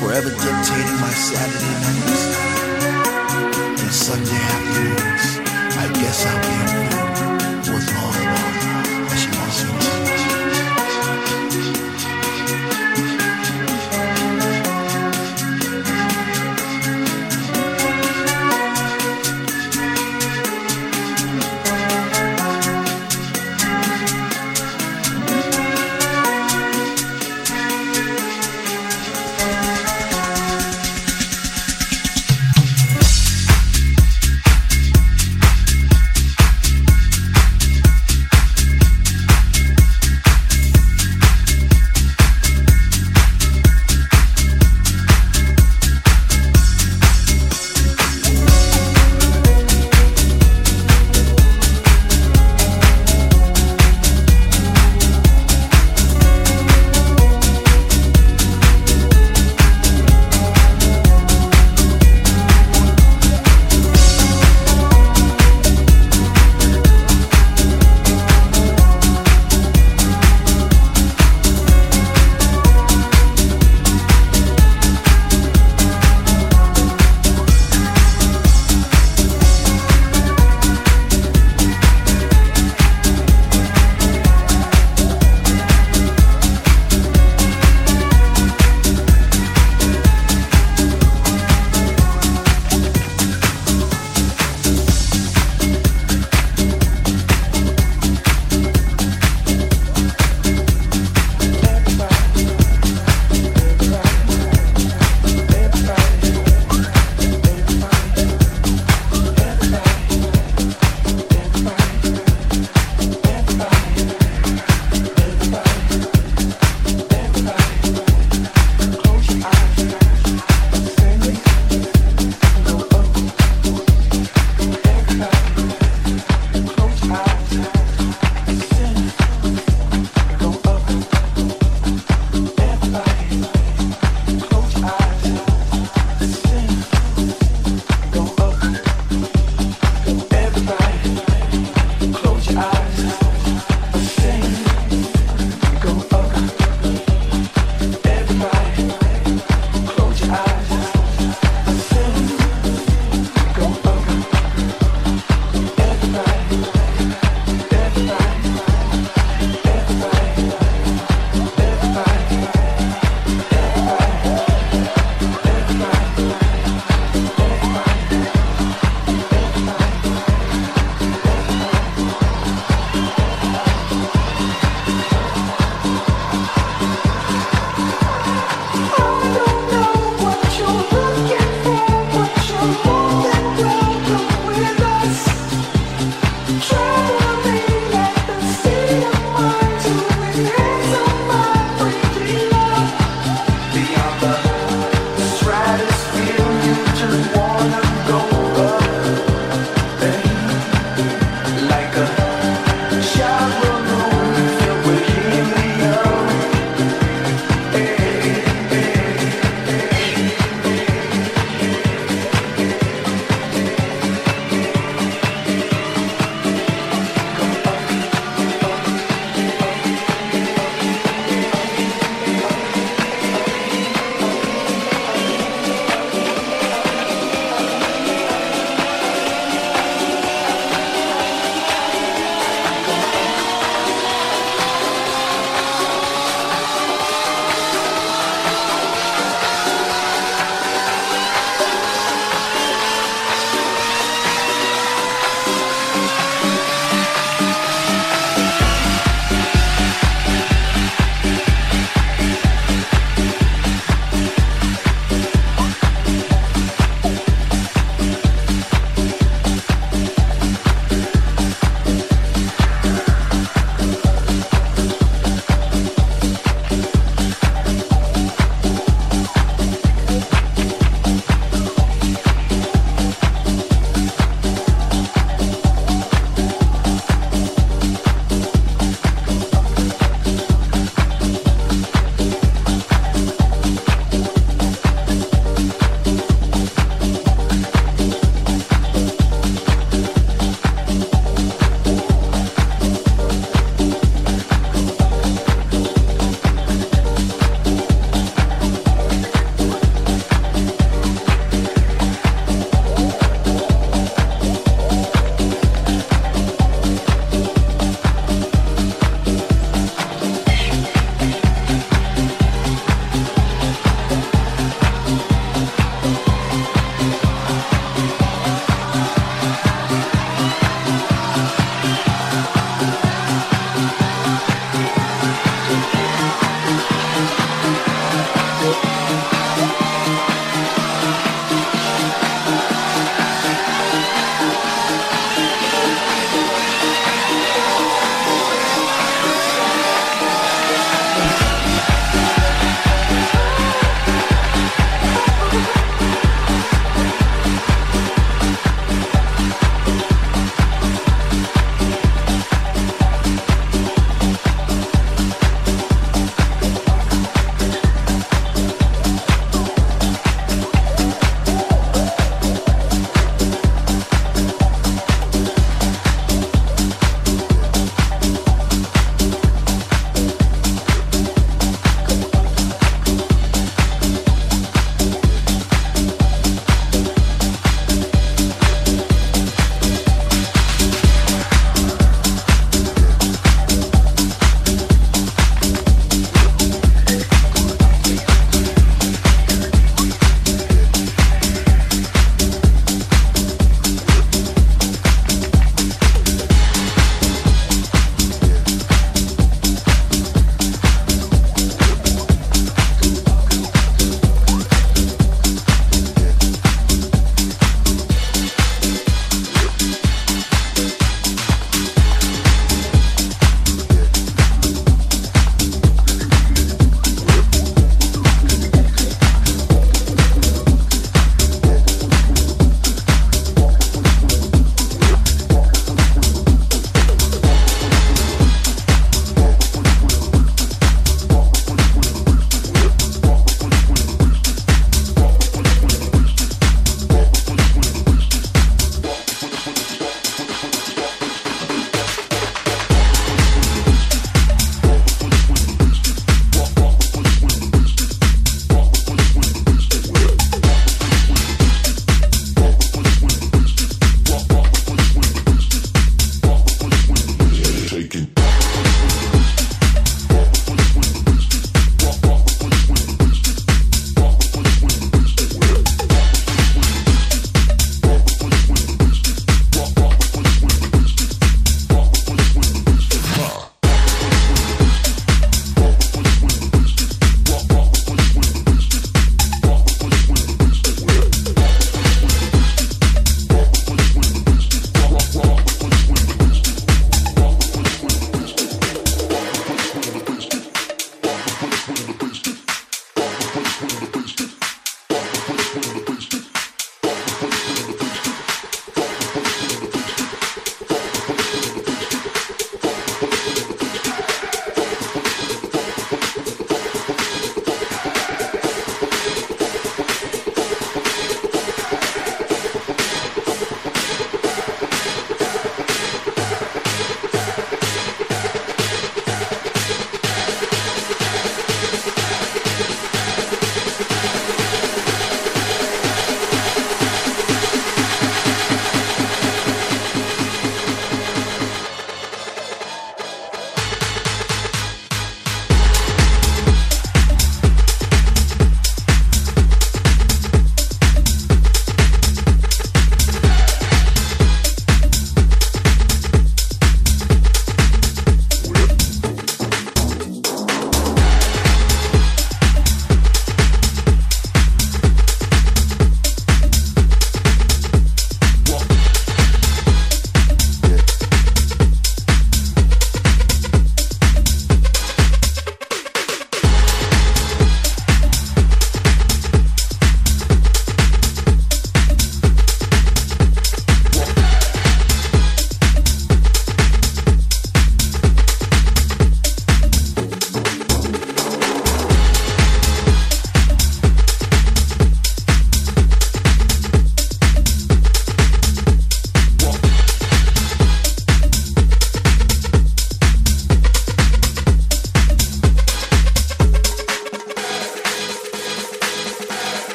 [0.00, 2.22] forever dictating my Saturday nights
[3.82, 5.24] and Sunday afternoons.
[5.76, 6.68] I guess I'll be a
[7.64, 7.99] fool with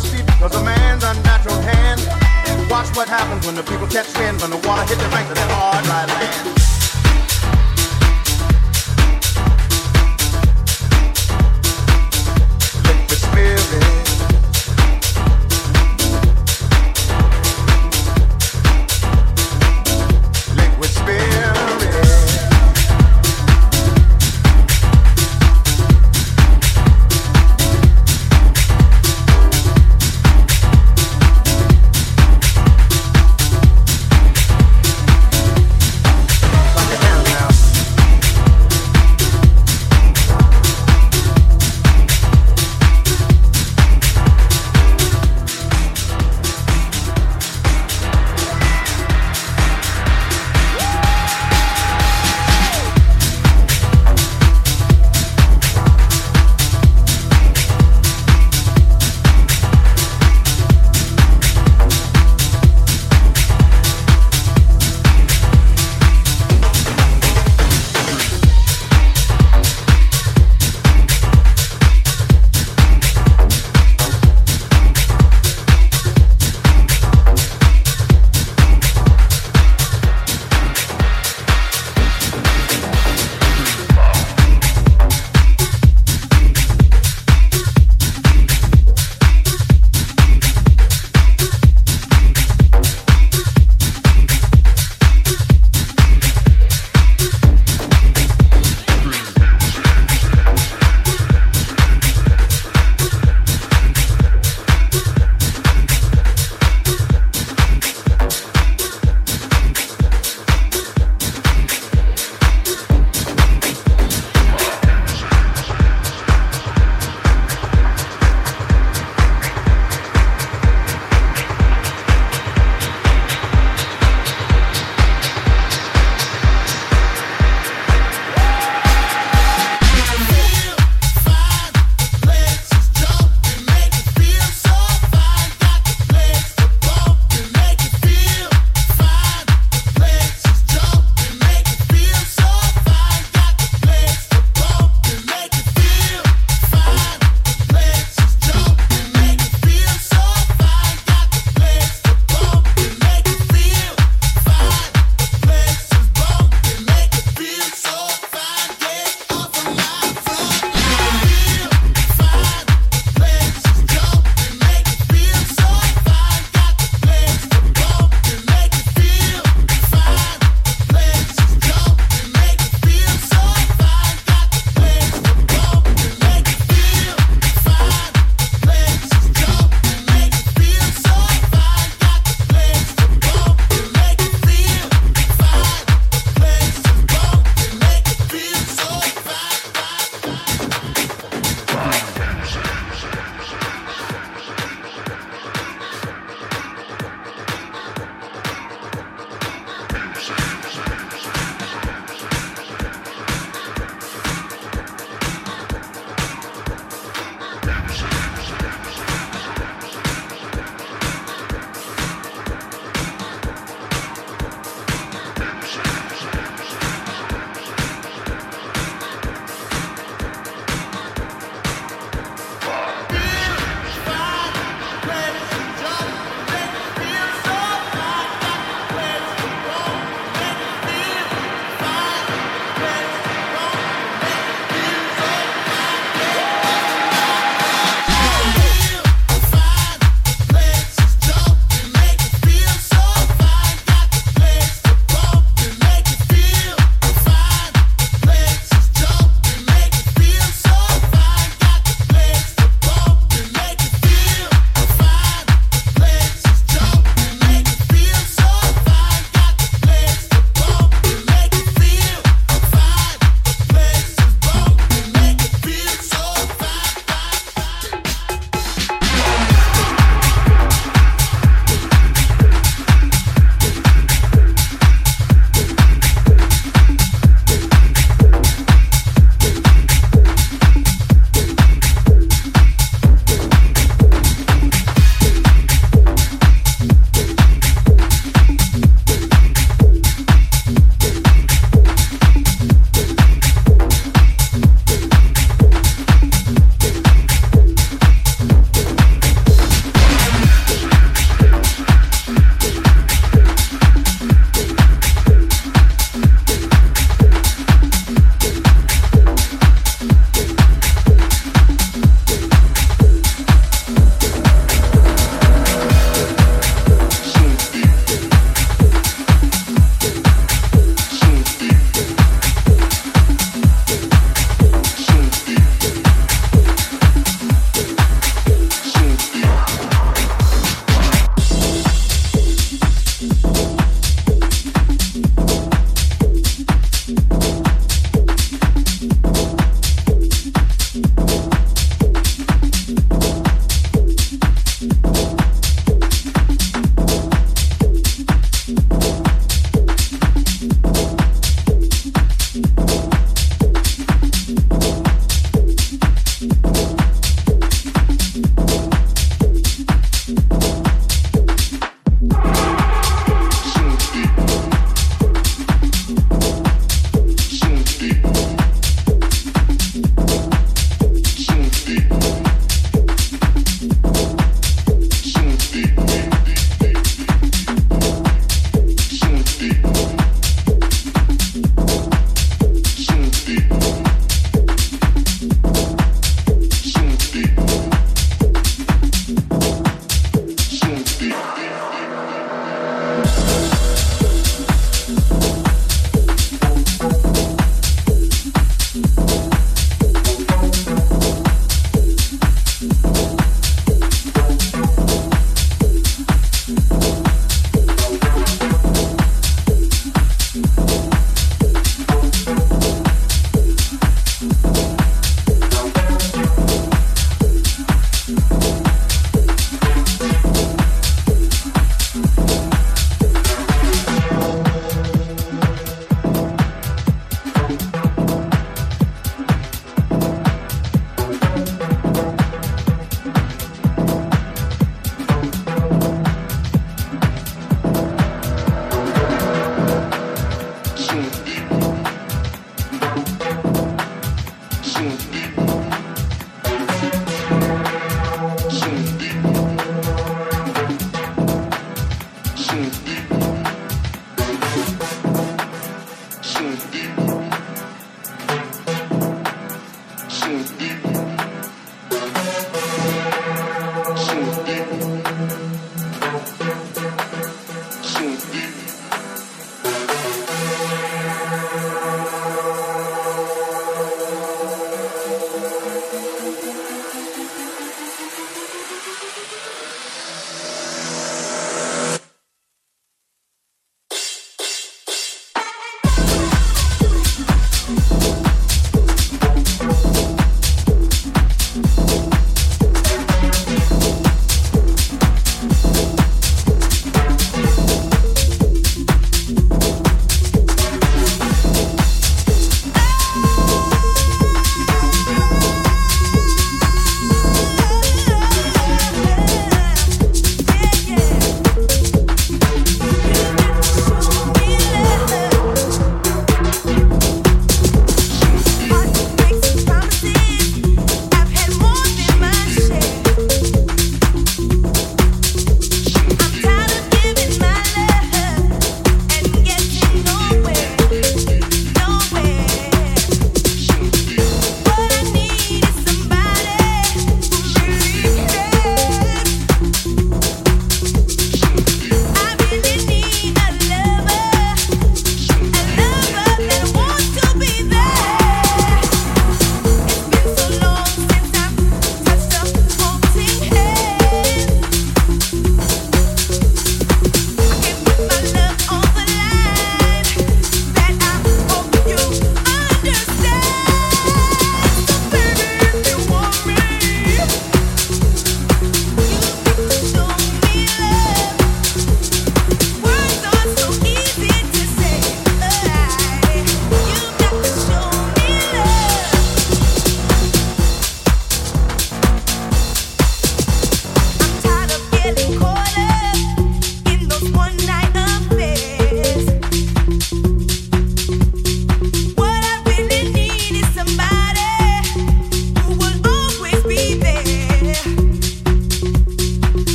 [0.00, 2.00] speed because a man's unnatural hand.
[2.70, 5.36] Watch what happens when the people catch wind, when the water hits the banks of
[5.36, 6.69] that hard dry land.